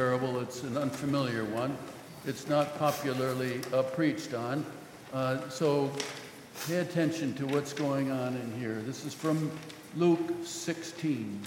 [0.00, 0.40] parable.
[0.40, 1.76] It's an unfamiliar one.
[2.24, 4.64] It's not popularly uh, preached on.
[5.12, 5.92] Uh, so
[6.66, 8.76] pay attention to what's going on in here.
[8.86, 9.50] This is from
[9.98, 11.42] Luke 16.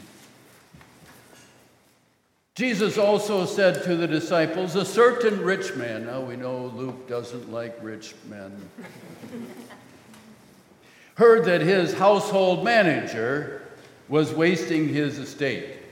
[2.53, 7.51] Jesus also said to the disciples, A certain rich man, now we know Luke doesn't
[7.51, 8.55] like rich men,
[11.15, 13.63] heard that his household manager
[14.09, 15.82] was wasting his estate.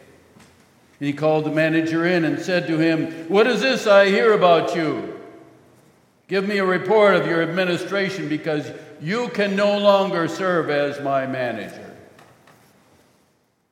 [1.02, 4.34] And he called the manager in and said to him, What is this I hear
[4.34, 5.20] about you?
[6.28, 11.26] Give me a report of your administration because you can no longer serve as my
[11.26, 11.92] manager.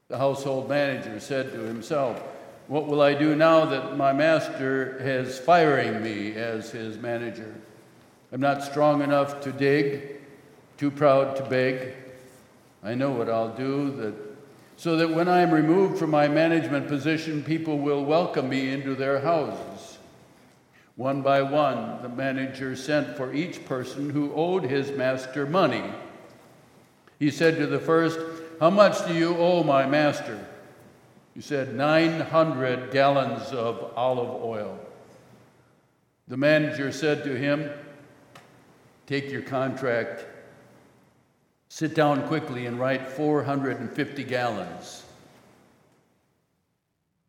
[0.08, 2.20] The household manager said to himself,
[2.68, 7.54] What will I do now that my master is firing me as his manager?
[8.32, 10.20] I'm not strong enough to dig,
[10.80, 11.94] too proud to beg.
[12.84, 14.29] I know what I'll do that
[14.80, 18.96] so that when I am removed from my management position, people will welcome me into
[18.96, 19.98] their houses.
[20.96, 25.84] One by one, the manager sent for each person who owed his master money.
[27.20, 28.22] He said to the first,
[28.62, 30.40] How much do you owe my master?
[31.36, 34.80] He said, 900 gallons of olive oil.
[36.30, 37.70] The manager said to him,
[39.08, 40.26] Take your contract
[41.70, 45.04] Sit down quickly and write 450 gallons.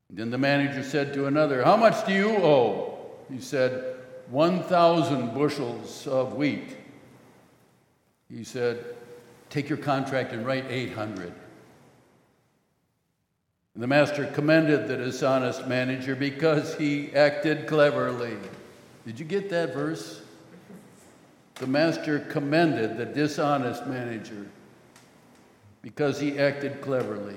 [0.09, 2.99] Then the manager said to another, How much do you owe?
[3.31, 3.97] He said,
[4.31, 6.77] 1,000 bushels of wheat.
[8.29, 8.85] He said,
[9.51, 11.33] Take your contract and write 800.
[13.75, 18.37] And the master commended the dishonest manager because he acted cleverly.
[19.07, 20.23] Did you get that verse?
[21.61, 24.47] The master commended the dishonest manager
[25.83, 27.37] because he acted cleverly.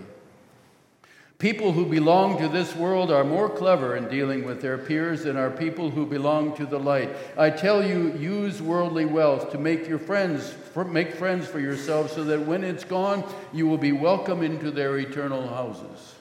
[1.40, 5.36] People who belong to this world are more clever in dealing with their peers than
[5.36, 7.10] are people who belong to the light.
[7.38, 10.56] I tell you, use worldly wealth to make your friends
[10.88, 14.98] make friends for yourselves so that when it's gone, you will be welcome into their
[15.00, 16.16] eternal houses,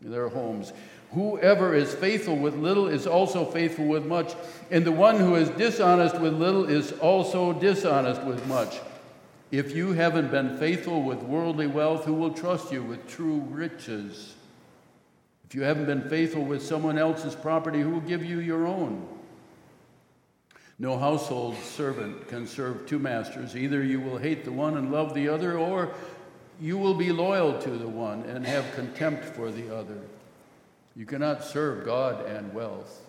[0.00, 0.72] their homes.
[1.14, 4.34] Whoever is faithful with little is also faithful with much,
[4.70, 8.80] and the one who is dishonest with little is also dishonest with much.
[9.52, 14.34] If you haven't been faithful with worldly wealth, who will trust you with true riches?
[15.48, 19.06] If you haven't been faithful with someone else's property, who will give you your own?
[20.80, 23.56] No household servant can serve two masters.
[23.56, 25.94] Either you will hate the one and love the other, or
[26.60, 30.00] you will be loyal to the one and have contempt for the other.
[30.96, 33.02] You cannot serve God and wealth.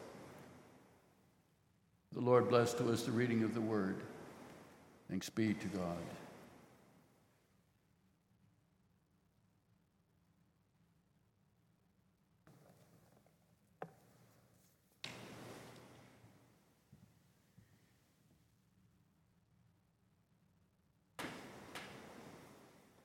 [2.14, 3.98] The Lord bless to us the reading of the word.
[5.10, 5.98] Thanks be to God.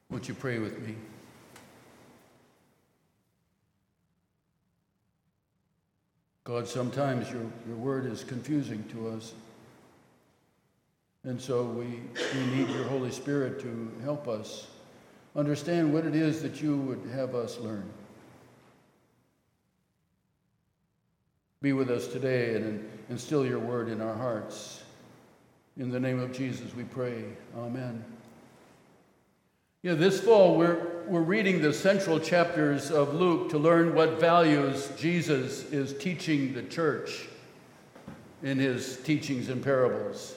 [0.09, 0.97] Won't you pray with me?
[6.50, 9.34] God, sometimes your, your word is confusing to us.
[11.22, 14.66] And so we, we need your Holy Spirit to help us
[15.37, 17.88] understand what it is that you would have us learn.
[21.62, 24.82] Be with us today and instill your word in our hearts.
[25.77, 27.27] In the name of Jesus, we pray.
[27.56, 28.05] Amen.
[29.83, 34.93] Yeah, this fall we're, we're reading the central chapters of Luke to learn what values
[34.99, 37.29] Jesus is teaching the church
[38.43, 40.37] in his teachings and parables.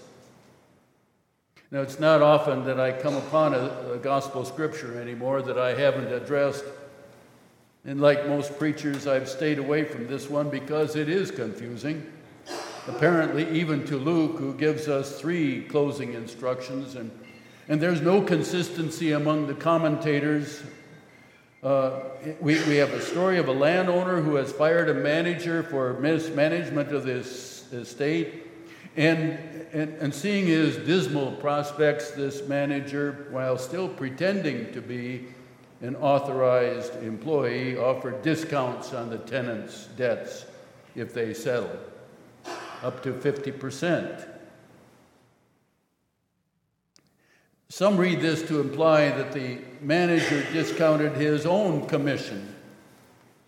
[1.72, 5.74] Now, it's not often that I come upon a, a gospel scripture anymore that I
[5.74, 6.64] haven't addressed.
[7.84, 12.10] And like most preachers, I've stayed away from this one because it is confusing.
[12.88, 17.12] Apparently, even to Luke, who gives us three closing instructions and
[17.68, 20.62] and there's no consistency among the commentators.
[21.62, 22.02] Uh,
[22.42, 26.92] we, we have a story of a landowner who has fired a manager for mismanagement
[26.94, 28.48] of this estate.
[28.96, 29.40] And,
[29.72, 35.28] and, and seeing his dismal prospects, this manager, while still pretending to be
[35.82, 40.46] an authorized employee, offered discounts on the tenants' debts
[40.96, 41.80] if they settled,
[42.84, 43.52] up to 50
[47.74, 52.54] Some read this to imply that the manager discounted his own commission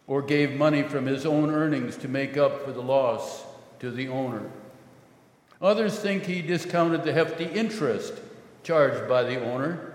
[0.08, 3.44] or gave money from his own earnings to make up for the loss
[3.82, 4.50] to the owner.
[5.62, 8.14] Others think he discounted the hefty interest
[8.64, 9.94] charged by the owner,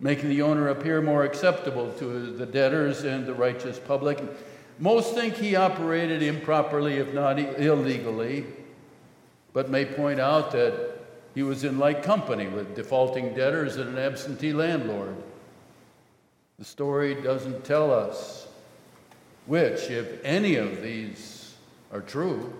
[0.00, 4.22] making the owner appear more acceptable to the debtors and the righteous public.
[4.78, 8.46] Most think he operated improperly, if not illegally,
[9.52, 10.93] but may point out that
[11.34, 15.16] he was in like company with defaulting debtors and an absentee landlord.
[16.58, 18.46] The story doesn't tell us
[19.46, 21.54] which, if any of these
[21.92, 22.52] are true.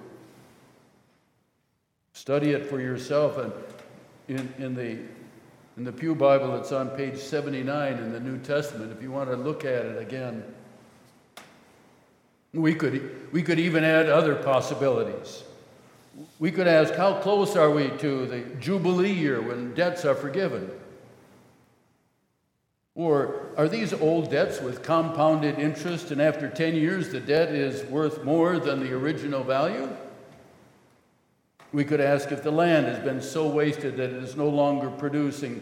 [2.12, 3.38] Study it for yourself.
[3.38, 3.53] And
[4.29, 4.99] in, in, the,
[5.76, 9.31] in the Pew Bible, it's on page 79 in the New Testament, if you want
[9.31, 10.43] to look at it again.
[12.53, 15.43] We could, we could even add other possibilities.
[16.38, 20.70] We could ask, how close are we to the Jubilee year when debts are forgiven?
[22.94, 27.84] Or are these old debts with compounded interest, and after 10 years the debt is
[27.90, 29.88] worth more than the original value?
[31.72, 34.90] We could ask if the land has been so wasted that it is no longer
[34.90, 35.61] producing,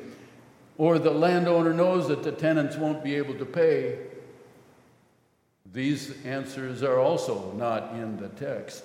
[0.76, 3.98] or the landowner knows that the tenants won't be able to pay.
[5.72, 8.84] These answers are also not in the text.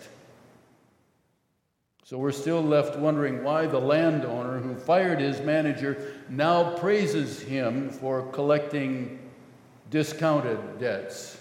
[2.07, 7.89] So we're still left wondering why the landowner who fired his manager now praises him
[7.89, 9.19] for collecting
[9.89, 11.37] discounted debts.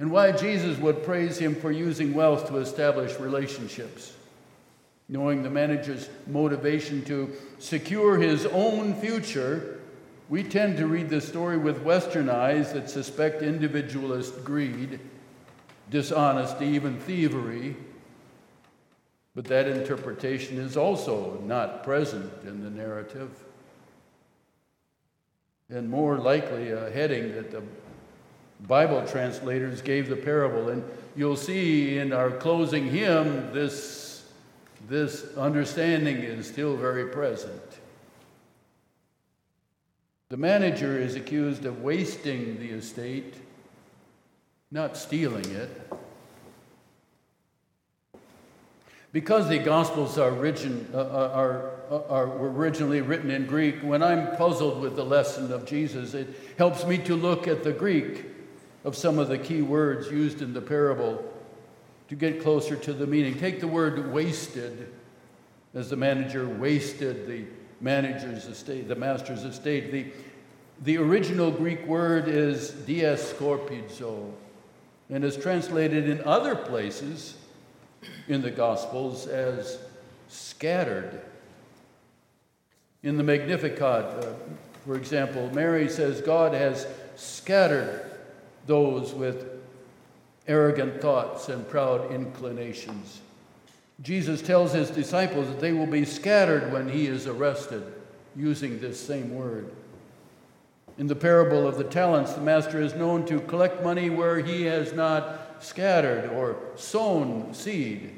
[0.00, 4.14] And why Jesus would praise him for using wealth to establish relationships.
[5.08, 9.78] Knowing the manager's motivation to secure his own future,
[10.28, 14.98] we tend to read the story with Western eyes that suspect individualist greed,
[15.88, 17.76] dishonesty, even thievery
[19.36, 23.30] but that interpretation is also not present in the narrative.
[25.68, 27.62] And more likely, a heading that the
[28.66, 30.70] Bible translators gave the parable.
[30.70, 30.82] And
[31.14, 34.24] you'll see in our closing hymn, this,
[34.88, 37.62] this understanding is still very present.
[40.30, 43.34] The manager is accused of wasting the estate,
[44.70, 45.92] not stealing it.
[49.16, 53.76] Because the Gospels are, origin, uh, uh, are, uh, are, were originally written in Greek,
[53.76, 56.28] when I'm puzzled with the lesson of Jesus, it
[56.58, 58.26] helps me to look at the Greek
[58.84, 61.24] of some of the key words used in the parable
[62.10, 63.38] to get closer to the meaning.
[63.38, 64.92] Take the word wasted,
[65.72, 67.44] as the manager wasted the
[67.80, 69.92] manager's estate, the master's estate.
[69.92, 70.12] The,
[70.82, 74.30] the original Greek word is diaskorpizo
[75.08, 77.38] and is translated in other places
[78.28, 79.78] in the Gospels as
[80.28, 81.20] scattered.
[83.02, 84.32] In the Magnificat, uh,
[84.84, 86.86] for example, Mary says God has
[87.16, 88.10] scattered
[88.66, 89.46] those with
[90.48, 93.20] arrogant thoughts and proud inclinations.
[94.02, 97.82] Jesus tells his disciples that they will be scattered when he is arrested,
[98.34, 99.70] using this same word.
[100.98, 104.62] In the parable of the talents, the master is known to collect money where he
[104.62, 108.12] has not scattered or sown seed.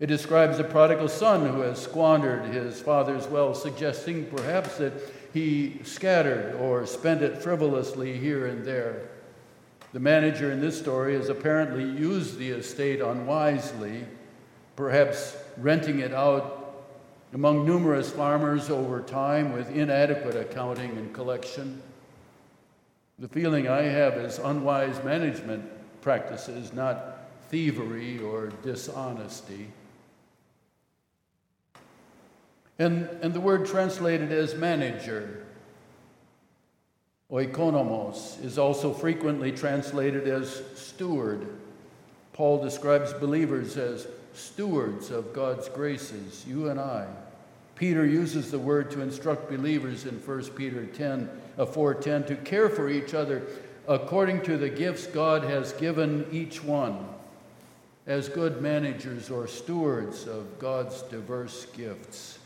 [0.00, 4.92] It describes the prodigal son who has squandered his father's wealth, suggesting perhaps that
[5.34, 9.08] he scattered or spent it frivolously here and there.
[9.92, 14.04] The manager in this story has apparently used the estate unwisely,
[14.76, 16.86] perhaps renting it out
[17.32, 21.82] among numerous farmers over time with inadequate accounting and collection.
[23.18, 25.68] The feeling I have is unwise management
[26.00, 29.68] practices, not thievery or dishonesty.
[32.78, 35.44] And, and the word translated as manager,
[37.30, 41.48] oikonomos, is also frequently translated as steward.
[42.32, 47.08] Paul describes believers as stewards of God's graces, you and I.
[47.74, 52.68] Peter uses the word to instruct believers in 1 Peter 10, uh, 4.10 to care
[52.68, 53.42] for each other
[53.88, 57.08] according to the gifts God has given each one
[58.06, 62.38] as good managers or stewards of God's diverse gifts.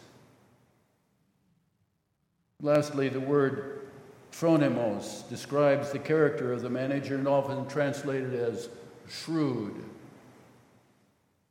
[2.61, 3.89] Lastly, the word
[4.31, 8.69] phronimos describes the character of the manager and often translated as
[9.09, 9.85] shrewd.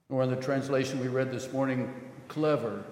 [0.09, 1.93] Or in the translation we read this morning,
[2.29, 2.83] clever.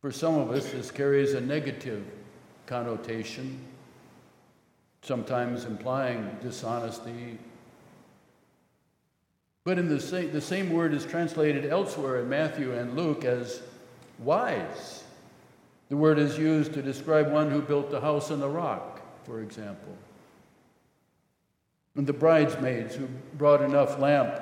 [0.00, 2.04] For some of us, this carries a negative
[2.66, 3.58] connotation
[5.02, 7.38] sometimes implying dishonesty.
[9.64, 13.62] But in the same, the same word is translated elsewhere in Matthew and Luke as
[14.18, 15.04] wise.
[15.88, 19.40] The word is used to describe one who built a house on the rock, for
[19.40, 19.96] example.
[21.96, 24.40] And the bridesmaids who brought enough lamp,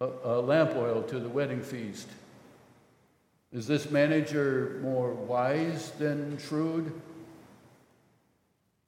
[0.00, 2.08] uh, uh, lamp oil to the wedding feast.
[3.52, 6.92] Is this manager more wise than shrewd?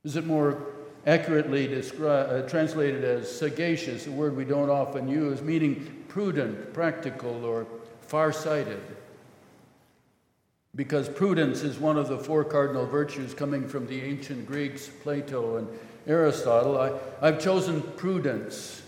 [0.04, 0.74] Is it more
[1.06, 7.44] accurately described, uh, translated as sagacious, a word we don't often use, meaning prudent, practical,
[7.44, 7.66] or
[8.02, 8.80] far-sighted.
[10.74, 15.56] Because prudence is one of the four cardinal virtues coming from the ancient Greeks, Plato
[15.56, 15.68] and
[16.06, 18.82] Aristotle, I, I've chosen prudence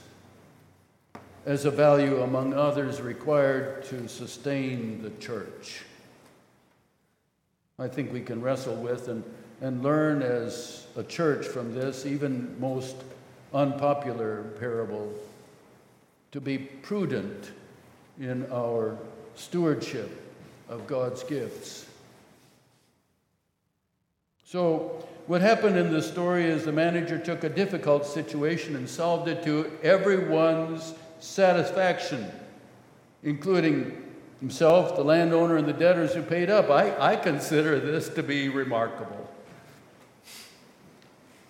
[1.44, 5.82] as a value among others required to sustain the church.
[7.78, 9.22] I think we can wrestle with and,
[9.60, 12.96] and learn as a church from this, even most
[13.54, 15.12] unpopular parable,
[16.32, 17.52] to be prudent
[18.20, 18.98] in our
[19.34, 20.10] stewardship
[20.68, 21.86] of God's gifts.
[24.44, 29.28] So, what happened in the story is the manager took a difficult situation and solved
[29.28, 32.30] it to everyone's satisfaction,
[33.24, 34.04] including
[34.40, 36.70] himself, the landowner, and the debtors who paid up.
[36.70, 39.28] I, I consider this to be remarkable.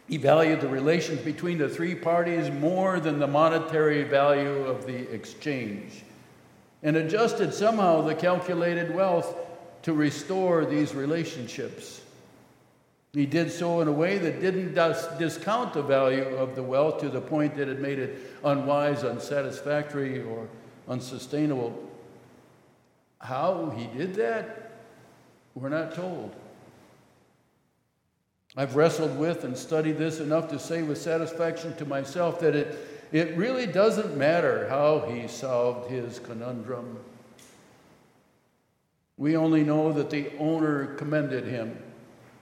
[0.08, 5.12] He valued the relations between the three parties more than the monetary value of the
[5.12, 6.04] exchange
[6.82, 9.36] and adjusted somehow the calculated wealth
[9.82, 12.00] to restore these relationships.
[13.12, 14.74] He did so in a way that didn't
[15.18, 20.22] discount the value of the wealth to the point that it made it unwise, unsatisfactory,
[20.22, 20.46] or
[20.88, 21.82] unsustainable.
[23.20, 24.72] How he did that,
[25.54, 26.36] we're not told.
[28.56, 32.78] I've wrestled with and studied this enough to say with satisfaction to myself that it,
[33.12, 36.98] it really doesn't matter how he solved his conundrum.
[39.18, 41.82] We only know that the owner commended him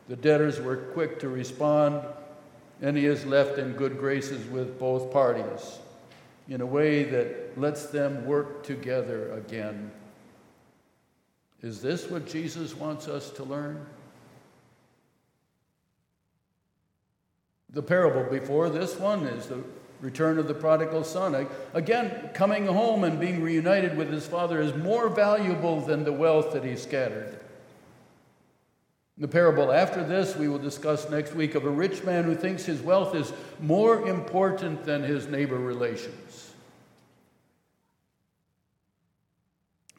[0.09, 2.05] the debtors were quick to respond,
[2.83, 5.79] and he is left in good graces with both parties
[6.49, 9.91] in a way that lets them work together again.
[11.63, 13.87] Is this what Jesus wants us to learn?
[17.75, 19.63] The parable before this one is the
[20.01, 21.47] return of the prodigal son.
[21.75, 26.53] Again, coming home and being reunited with his father is more valuable than the wealth
[26.53, 27.41] that he scattered.
[29.19, 32.65] The parable after this, we will discuss next week of a rich man who thinks
[32.65, 36.53] his wealth is more important than his neighbor relations.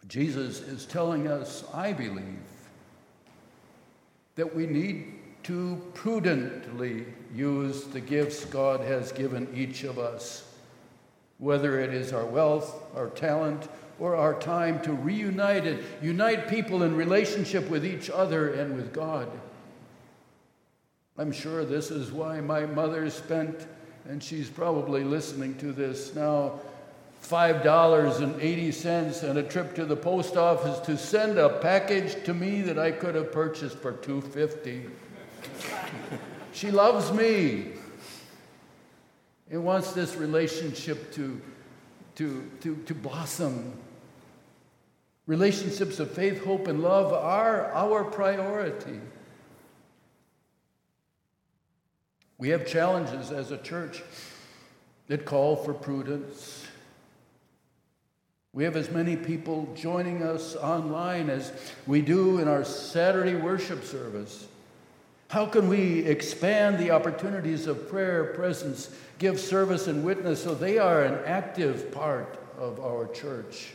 [0.08, 2.40] Jesus is telling us, I believe,
[4.36, 5.15] that we need
[5.46, 10.52] to prudently use the gifts God has given each of us,
[11.38, 16.82] whether it is our wealth, our talent, or our time to reunite and unite people
[16.82, 19.30] in relationship with each other and with God.
[21.16, 23.68] I'm sure this is why my mother spent,
[24.10, 26.60] and she's probably listening to this now,
[27.24, 32.80] $5.80 and a trip to the post office to send a package to me that
[32.80, 35.05] I could have purchased for 250.
[36.54, 37.74] she loves me
[39.50, 41.42] and wants this relationship to,
[42.16, 43.74] to, to, to blossom
[45.28, 49.00] Relationships of faith, hope, and love are our priority.
[52.38, 54.04] We have challenges as a church
[55.08, 56.68] that call for prudence.
[58.54, 61.52] We have as many people joining us online as
[61.88, 64.48] we do in our Saturday worship service.
[65.30, 70.78] How can we expand the opportunities of prayer, presence, give service, and witness so they
[70.78, 73.72] are an active part of our church?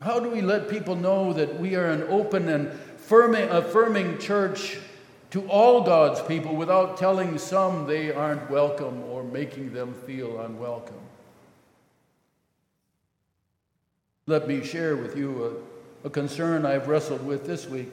[0.00, 2.68] How do we let people know that we are an open and
[3.08, 4.78] affirming church
[5.30, 10.94] to all God's people without telling some they aren't welcome or making them feel unwelcome?
[14.26, 15.64] Let me share with you
[16.04, 17.92] a, a concern I've wrestled with this week.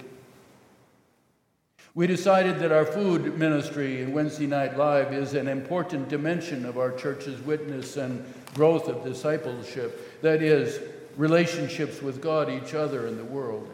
[1.98, 6.78] We decided that our food ministry in Wednesday Night Live is an important dimension of
[6.78, 8.24] our church's witness and
[8.54, 10.22] growth of discipleship.
[10.22, 10.80] That is,
[11.16, 13.68] relationships with God, each other, and the world.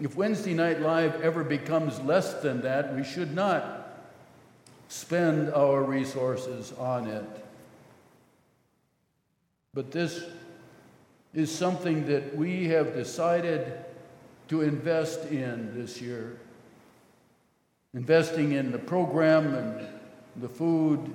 [0.00, 4.06] If Wednesday Night Live ever becomes less than that, we should not
[4.88, 7.44] spend our resources on it.
[9.74, 10.24] But this
[11.34, 13.74] is something that we have decided
[14.48, 16.38] to invest in this year.
[17.94, 19.86] Investing in the program and
[20.36, 21.12] the food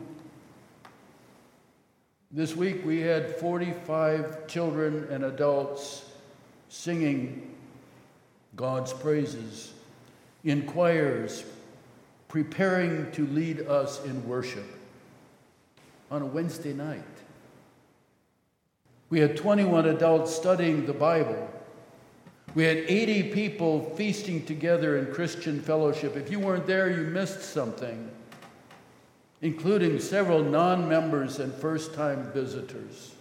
[2.36, 6.04] this week we had 45 children and adults
[6.68, 7.56] singing
[8.56, 9.72] God's praises
[10.44, 11.44] in choirs,
[12.30, 14.66] preparing to lead us in worship
[16.10, 17.04] on a Wednesday night.
[19.12, 21.53] We had 21 adults studying the Bible.
[22.56, 26.16] We had 80 people feasting together in Christian fellowship.
[26.16, 28.12] If you weren't there, you missed something,
[29.42, 33.14] including several non members and first time visitors.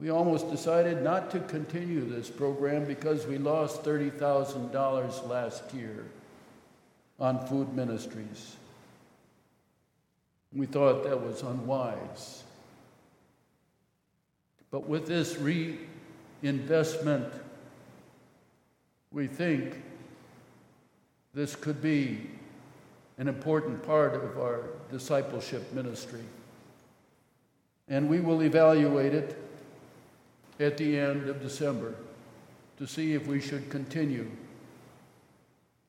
[0.00, 6.04] We almost decided not to continue this program because we lost $30,000 last year
[7.18, 8.56] on food ministries.
[10.54, 12.44] We thought that was unwise.
[14.70, 15.38] But with this
[16.46, 17.32] reinvestment,
[19.10, 19.82] we think
[21.34, 22.30] this could be
[23.18, 26.22] an important part of our discipleship ministry.
[27.88, 29.36] And we will evaluate it
[30.60, 31.94] at the end of December
[32.78, 34.30] to see if we should continue,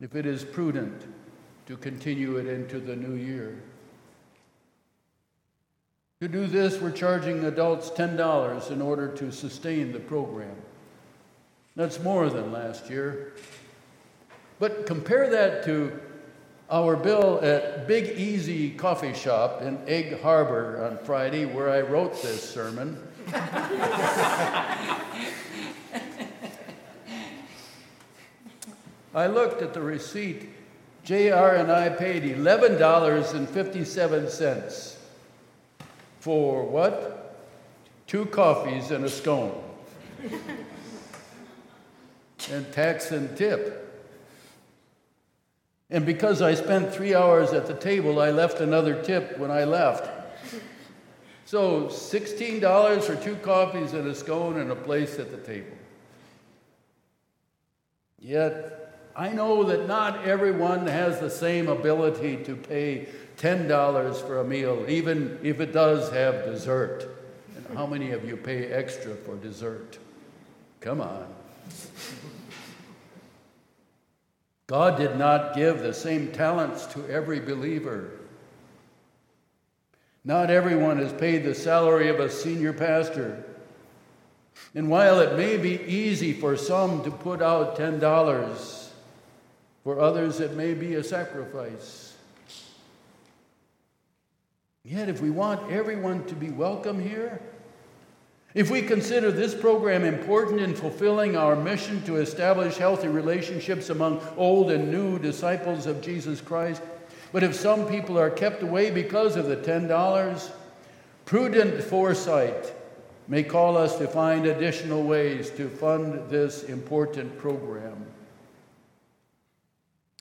[0.02, 1.04] if it is prudent
[1.68, 3.62] to continue it into the new year.
[6.20, 10.56] To do this, we're charging adults $10 in order to sustain the program.
[11.76, 13.34] That's more than last year.
[14.58, 15.92] But compare that to
[16.72, 22.20] our bill at Big Easy Coffee Shop in Egg Harbor on Friday, where I wrote
[22.24, 22.98] this sermon.
[29.14, 30.50] I looked at the receipt.
[31.04, 34.97] JR and I paid $11.57
[36.28, 37.48] for what?
[38.06, 39.64] Two coffees and a scone.
[42.52, 44.12] and tax and tip.
[45.90, 49.64] And because I spent three hours at the table, I left another tip when I
[49.64, 50.10] left.
[51.46, 55.78] So $16 for two coffees and a scone and a place at the table.
[58.20, 63.08] Yet, I know that not everyone has the same ability to pay
[63.38, 67.08] $10 for a meal, even if it does have dessert.
[67.56, 70.00] And how many of you pay extra for dessert?
[70.82, 71.28] Come on.
[74.68, 78.12] God did not give the same talents to every believer.
[80.26, 83.46] Not everyone is paid the salary of a senior pastor.
[84.76, 88.90] And while it may be easy for some to put out $10,
[89.84, 92.07] for others it may be a sacrifice.
[94.88, 97.42] Yet, if we want everyone to be welcome here,
[98.54, 104.22] if we consider this program important in fulfilling our mission to establish healthy relationships among
[104.38, 106.82] old and new disciples of Jesus Christ,
[107.34, 110.52] but if some people are kept away because of the $10,
[111.26, 112.74] prudent foresight
[113.28, 118.06] may call us to find additional ways to fund this important program.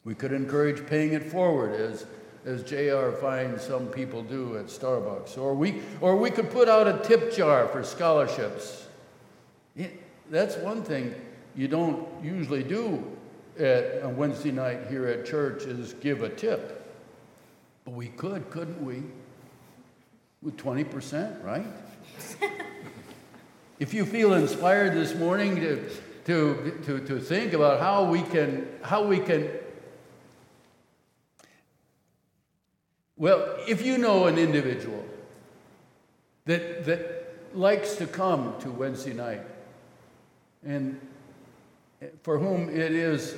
[0.03, 2.05] We could encourage paying it forward as,
[2.47, 5.37] as JR finds some people do at Starbucks.
[5.37, 8.87] Or we, or we could put out a tip jar for scholarships.
[10.31, 11.15] that's one thing
[11.57, 13.05] you don't usually do
[13.59, 16.95] at a Wednesday night here at church is give a tip.
[17.85, 19.03] But we could, couldn't we?
[20.41, 21.67] With 20%, right?
[23.81, 25.91] if you feel inspired this morning to,
[26.27, 29.49] to, to, to think about how we can, how we can
[33.17, 35.05] Well, if you know an individual
[36.45, 39.41] that, that likes to come to Wednesday night
[40.65, 41.01] and
[42.23, 43.37] for whom it is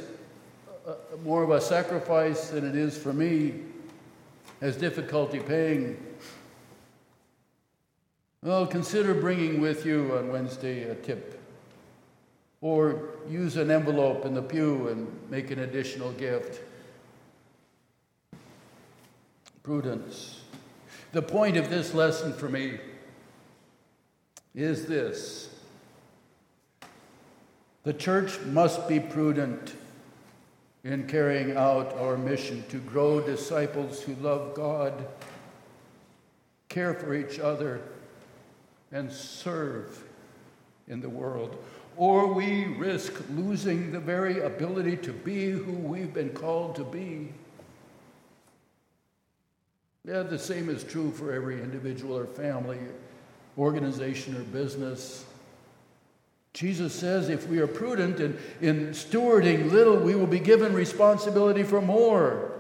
[0.87, 3.55] a, more of a sacrifice than it is for me
[4.61, 5.97] has difficulty paying,
[8.43, 11.41] well, consider bringing with you on Wednesday a tip.
[12.61, 16.61] Or use an envelope in the pew and make an additional gift.
[19.62, 20.40] Prudence.
[21.12, 22.79] The point of this lesson for me
[24.55, 25.49] is this
[27.85, 29.75] the church must be prudent
[30.85, 35.07] in carrying out our mission to grow disciples who love God,
[36.68, 37.81] care for each other,
[38.92, 40.05] and serve
[40.87, 41.57] in the world.
[41.97, 47.33] Or we risk losing the very ability to be who we've been called to be.
[50.04, 52.78] Yeah, the same is true for every individual or family,
[53.58, 55.24] organization or business.
[56.54, 61.62] Jesus says if we are prudent in, in stewarding little, we will be given responsibility
[61.62, 62.52] for more.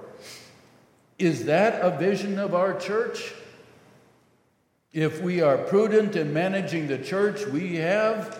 [1.18, 3.34] Is that a vision of our church?
[4.92, 8.38] If we are prudent in managing the church we have,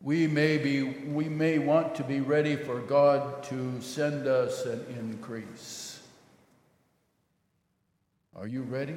[0.00, 4.84] we may, be, we may want to be ready for God to send us an
[4.98, 5.81] increase.
[8.34, 8.96] Are you ready?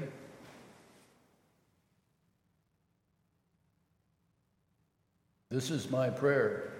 [5.49, 6.71] This is my prayer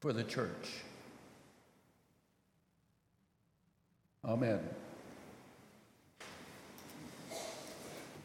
[0.00, 0.68] for the church.
[4.24, 4.60] Amen.